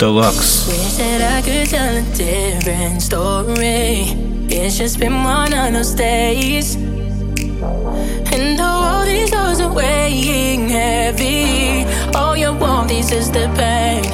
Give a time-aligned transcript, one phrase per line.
[0.00, 0.66] Deluxe.
[0.66, 4.16] Wish that I could tell a different story.
[4.48, 6.76] It's just been one of those days.
[8.32, 11.84] And though all these lows are weighing heavy,
[12.16, 14.04] all your warmth is the pain.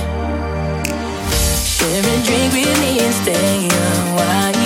[1.62, 4.56] Share a drink with me and stay a while.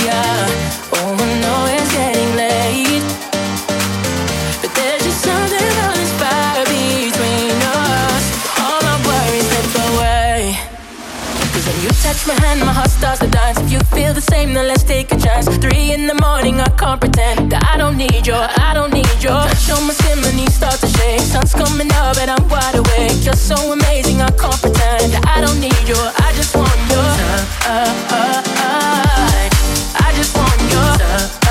[13.00, 13.58] stars to dance.
[13.58, 15.46] If you feel the same, then let's take a chance.
[15.64, 18.38] Three in the morning, I can't pretend that I don't need you.
[18.68, 19.34] I don't need you.
[19.66, 21.20] Show my skin, my knees start to shake.
[21.20, 23.16] Sun's coming up and I'm wide awake.
[23.24, 26.00] You're so amazing, I can't pretend that I don't need you.
[26.26, 27.08] I just want your.
[27.20, 30.90] Time, uh, uh, uh, I just want your.
[31.00, 31.49] Time,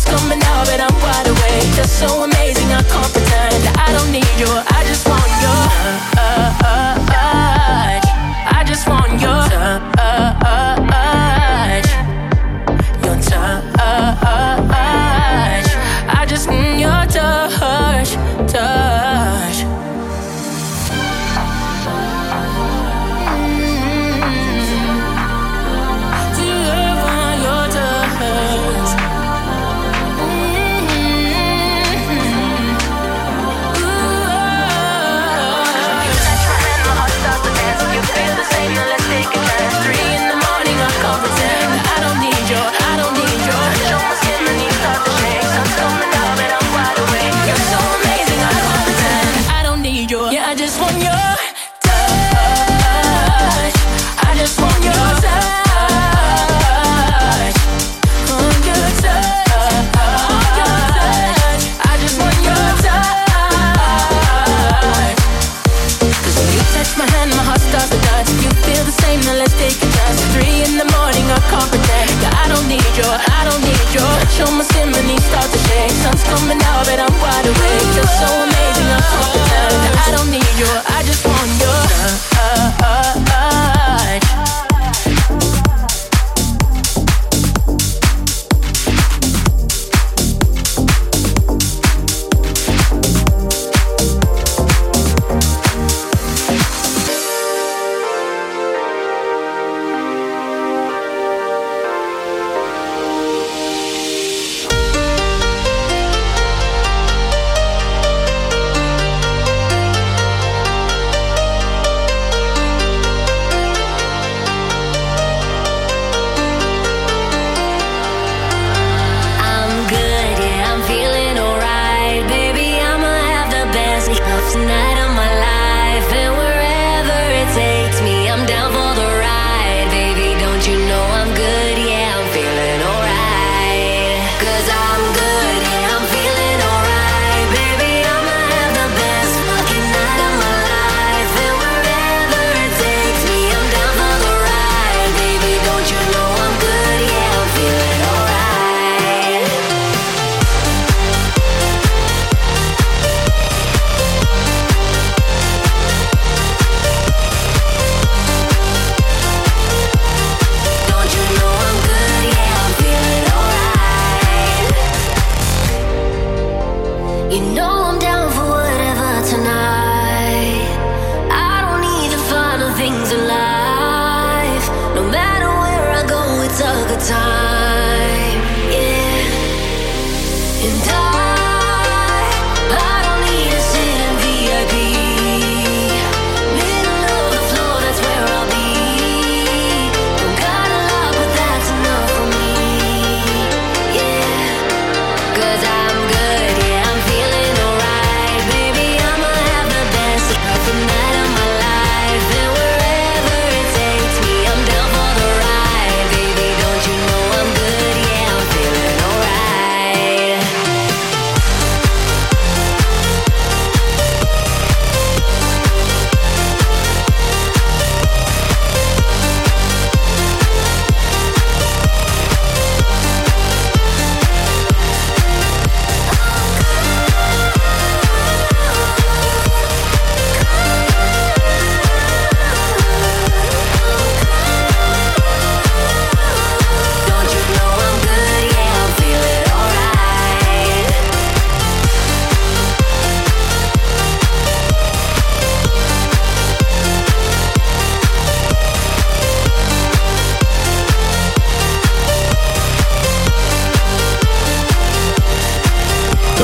[0.00, 1.70] sun's coming out and I'm wide awake.
[1.76, 3.76] That's so amazing, I can't pretend.
[3.78, 5.29] I don't need you, I just want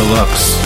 [0.06, 0.65] Deluxe.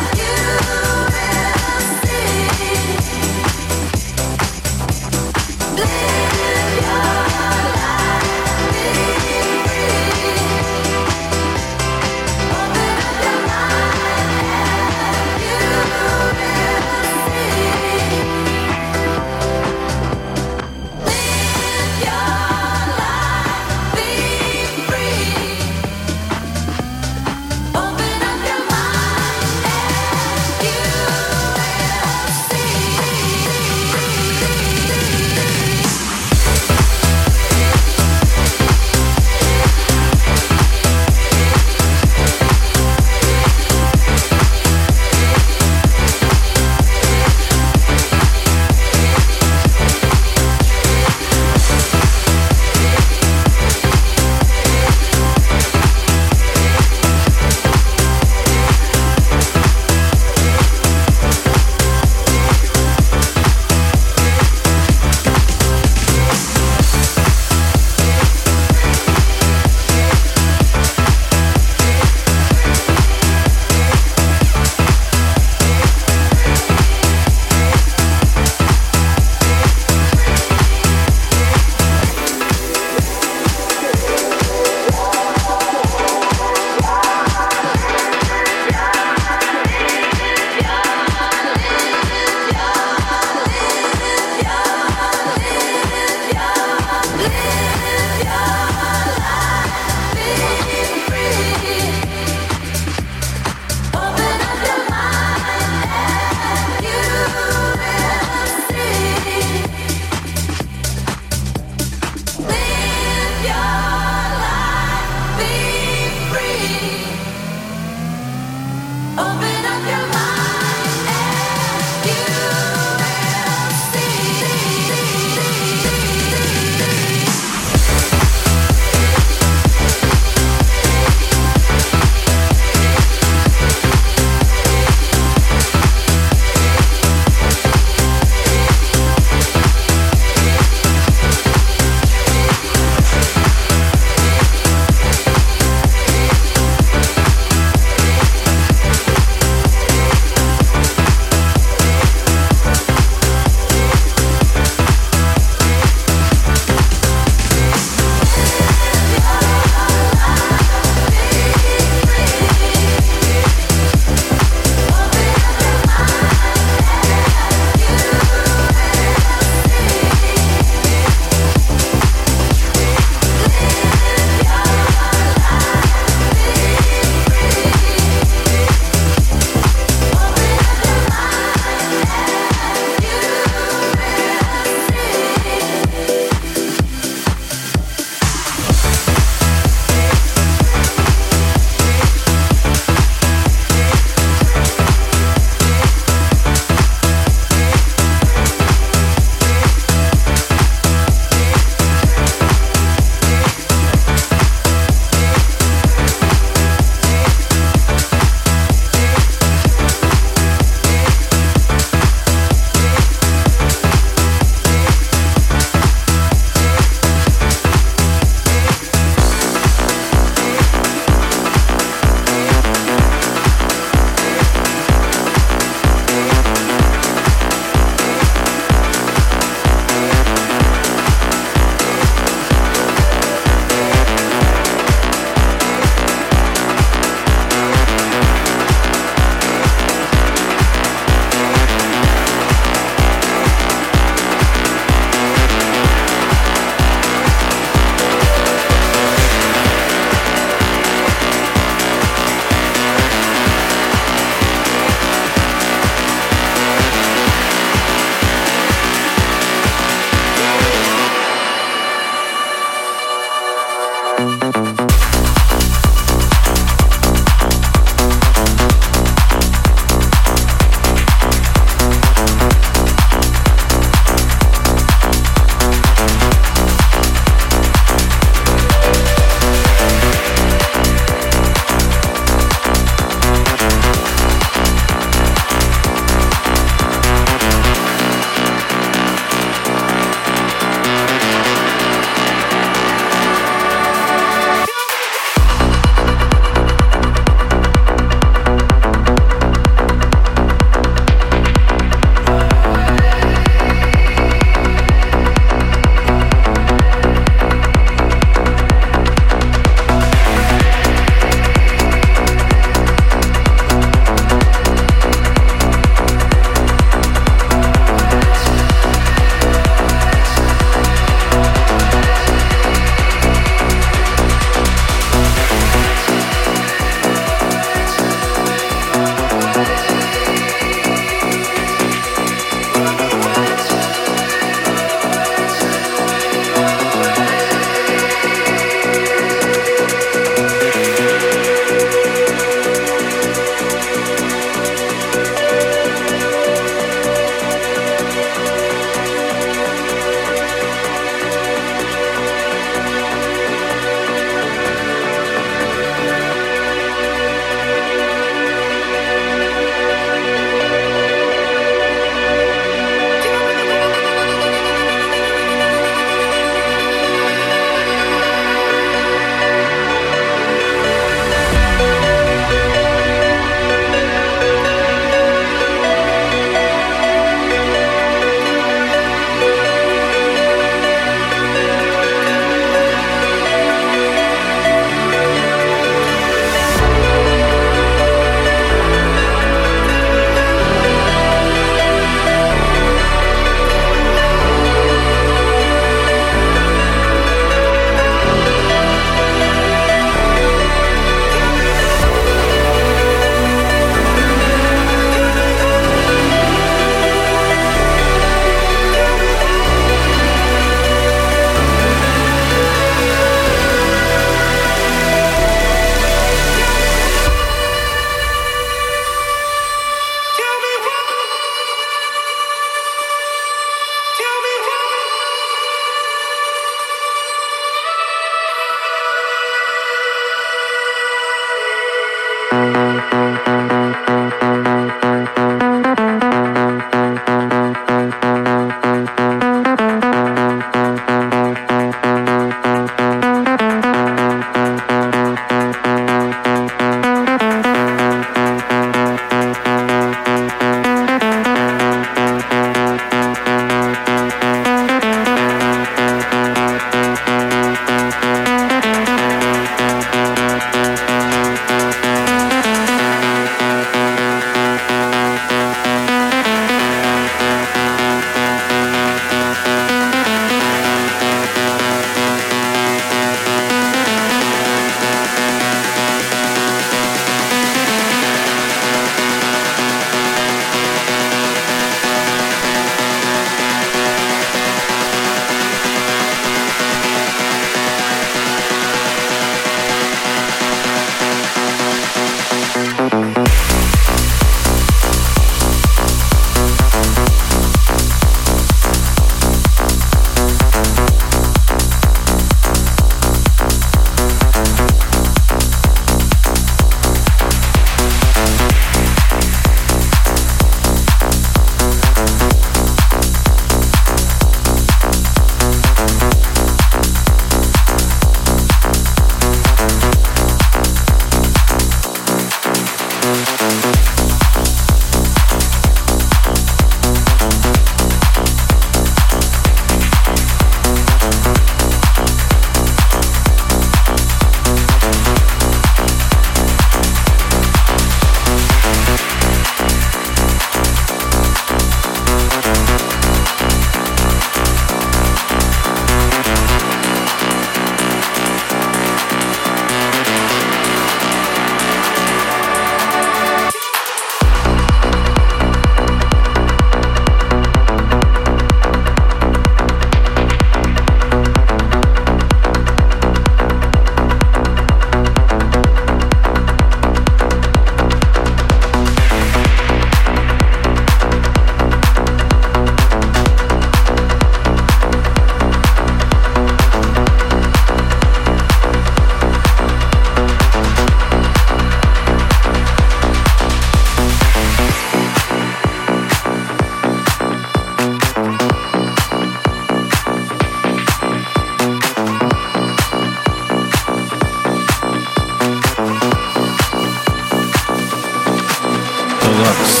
[599.61, 600.00] Deluxe.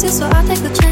[0.00, 0.87] glasses, so I'll take the chance.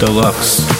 [0.00, 0.79] Deluxe.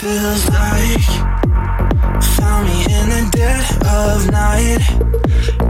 [0.00, 1.02] feels like.
[2.36, 5.67] Found me in the dead of night.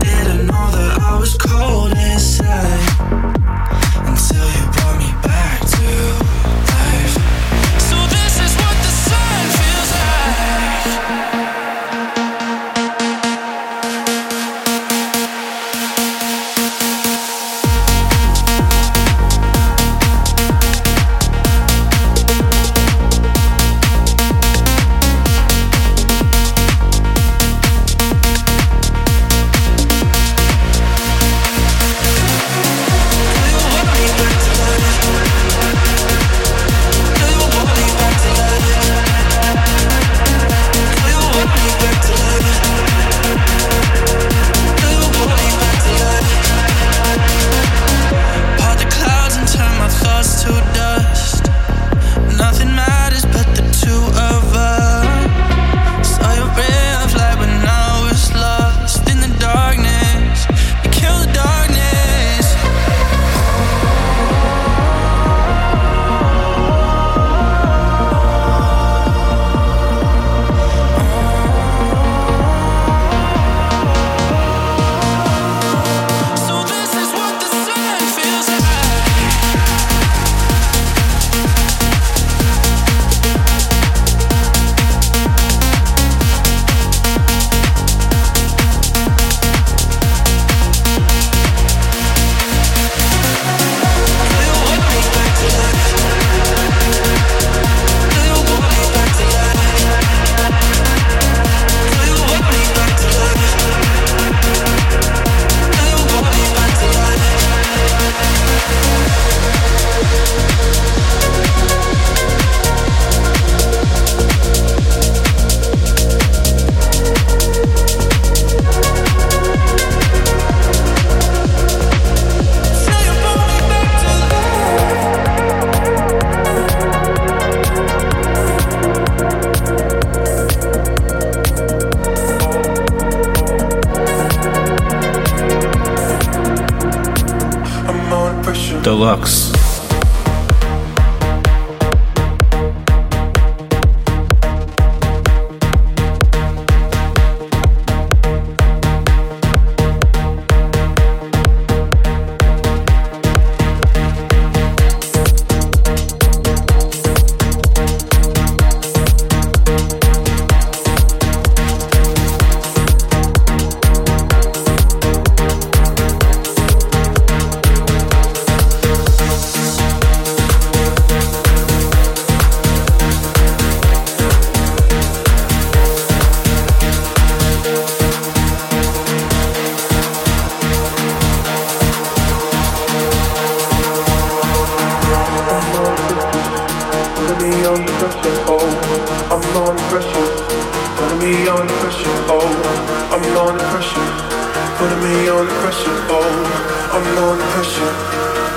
[197.29, 197.93] on pressure,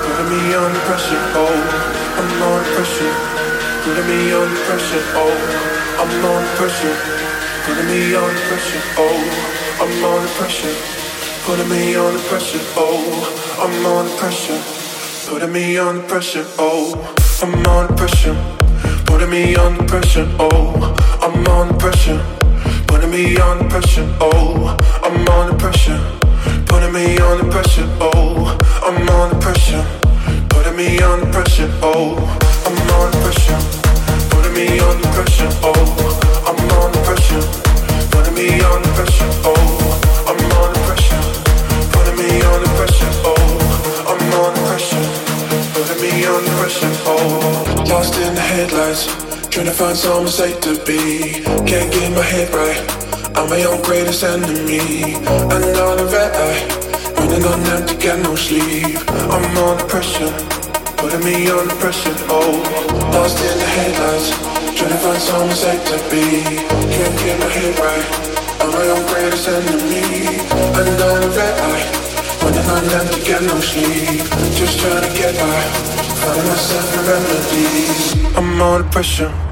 [0.00, 1.56] putting me on pressure, oh,
[2.16, 3.12] I'm on pressure,
[3.84, 5.36] putting me on pressure, oh,
[6.00, 6.96] I'm on pressure,
[7.66, 9.20] putting me on pressure, oh,
[9.82, 10.74] I'm on pressure,
[11.44, 13.04] putting me on pressure, oh,
[13.60, 14.62] I'm on pressure,
[15.28, 16.96] putting me on pressure, oh,
[17.42, 18.36] I'm on pressure,
[19.04, 22.24] putting me on pressure, oh, I'm on pressure,
[22.86, 26.21] putting me on pressure, oh, I'm on pressure.
[26.72, 29.84] Putting me under pressure, oh, I'm under pressure.
[30.48, 32.16] Putting me under pressure, oh,
[32.64, 33.60] I'm under pressure.
[34.32, 35.84] Putting me under pressure, oh,
[36.48, 37.44] I'm under pressure.
[38.10, 39.52] Putting me under pressure, oh,
[40.24, 41.20] I'm under pressure.
[41.92, 43.36] Putting me under pressure, oh,
[44.08, 45.04] I'm under pressure.
[45.76, 47.84] Putting me under pressure, oh.
[47.86, 49.04] Lost in the headlights,
[49.50, 51.44] trying to find somewhere safe to be.
[51.68, 53.11] Can't get my head right.
[53.34, 55.16] I'm my own greatest enemy.
[55.48, 56.60] Another red eye,
[57.16, 58.98] running on empty, get no sleep.
[59.08, 60.32] I'm under pressure,
[60.96, 62.14] putting me under pressure.
[62.28, 62.60] Oh,
[63.12, 64.28] lost in the headlights,
[64.76, 66.44] trying to find someone safe to be.
[66.92, 68.06] Can't get my head right.
[68.60, 70.38] I'm my own greatest enemy.
[70.76, 71.84] Another red eye,
[72.42, 74.22] running on empty, get no sleep.
[74.60, 75.62] Just trying to get by,
[76.20, 78.36] finding myself in remedies.
[78.36, 79.51] I'm under pressure.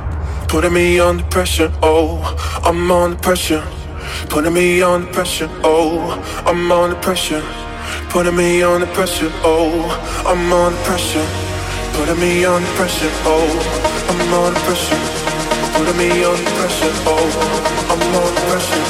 [0.51, 2.19] Putting me under pressure, oh,
[2.65, 3.63] I'm under pressure.
[4.29, 6.11] Putting me under pressure, oh,
[6.45, 7.41] I'm under pressure.
[8.09, 9.87] Putting me under pressure, oh,
[10.27, 11.25] I'm under pressure.
[11.95, 13.47] Putting me under pressure, oh,
[14.11, 14.99] I'm under pressure.
[15.79, 17.31] Putting me under pressure, oh,
[17.87, 18.85] I'm under pressure.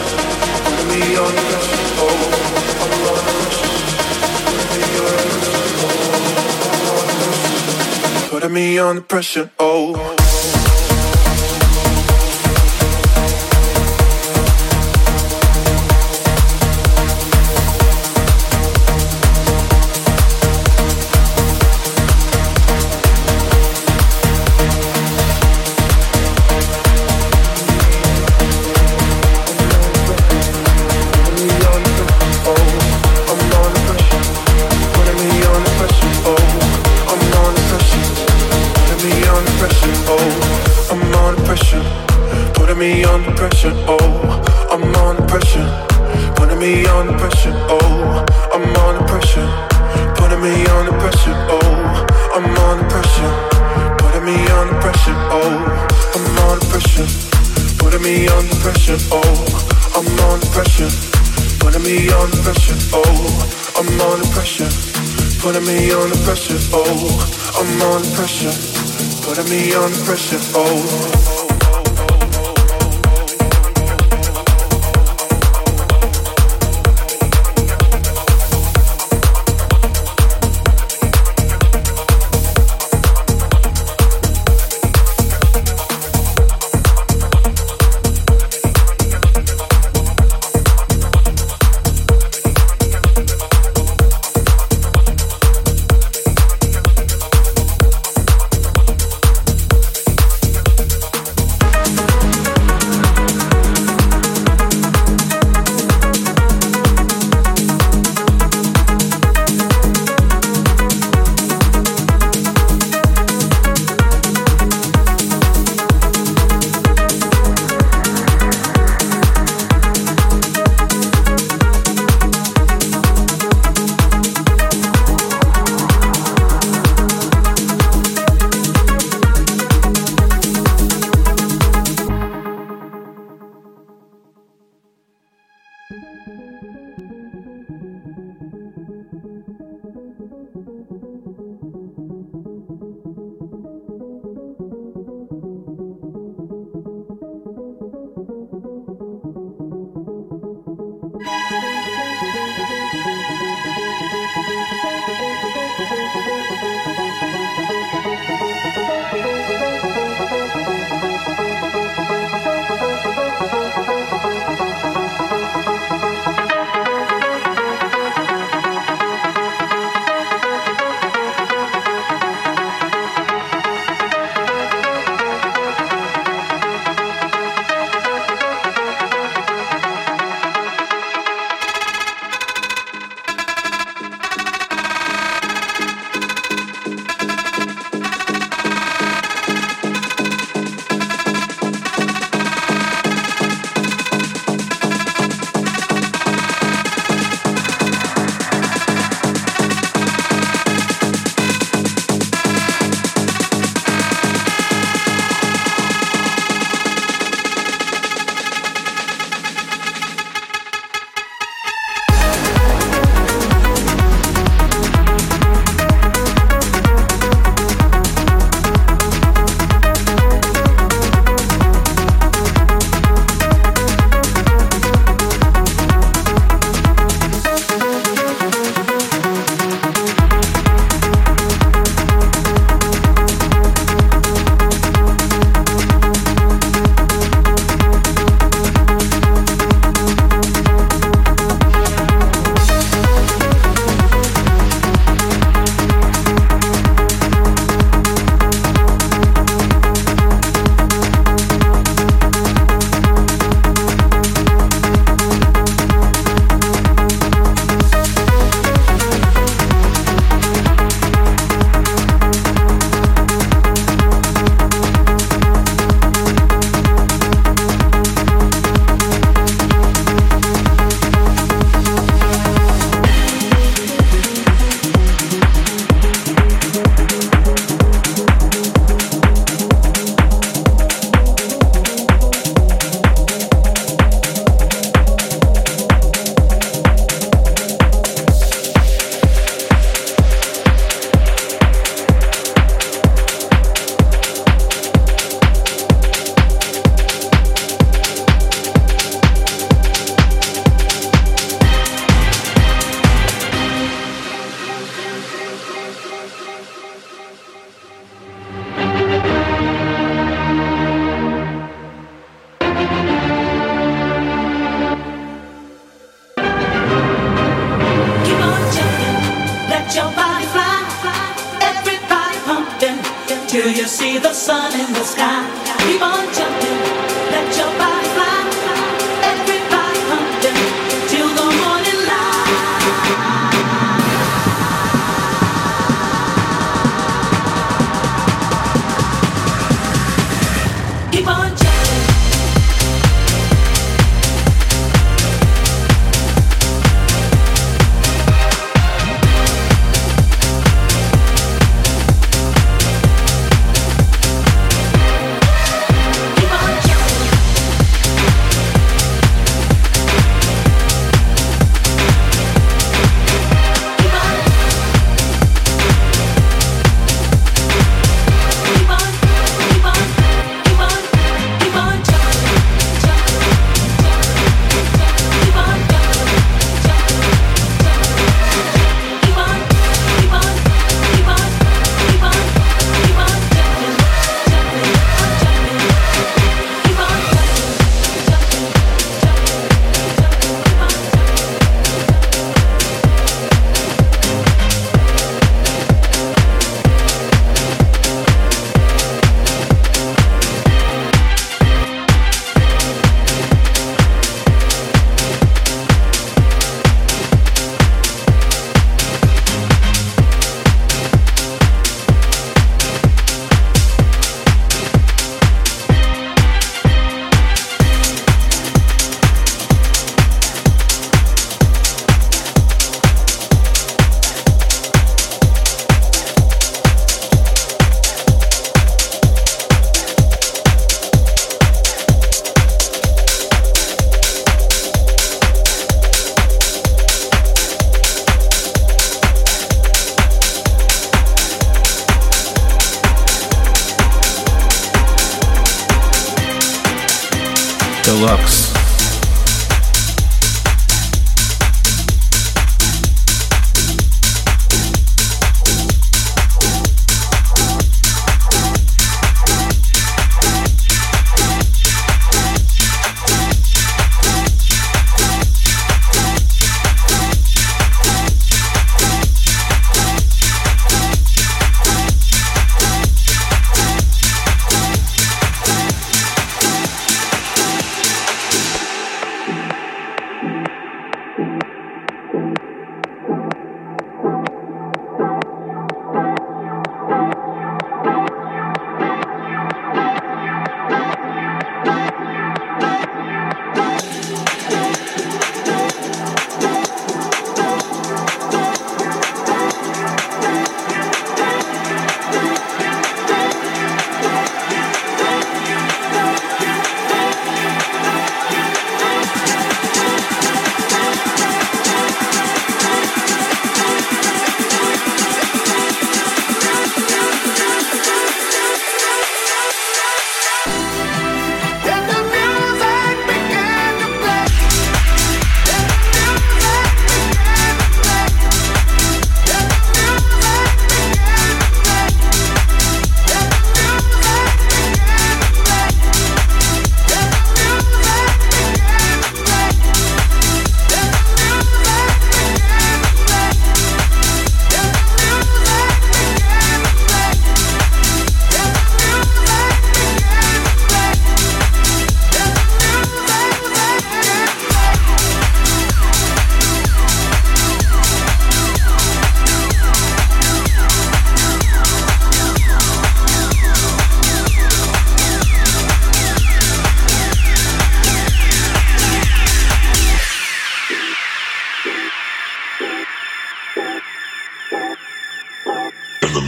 [0.65, 2.17] Putting me under pressure, oh,
[2.81, 3.77] I'm under pressure.
[8.31, 9.51] Putting me under pressure, oh, I'm under pressure.
[9.51, 10.20] Pressure, oh.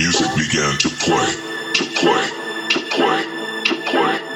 [0.02, 1.30] music began to play,
[1.74, 2.26] to play,
[2.70, 3.22] to play,
[3.62, 4.31] to play.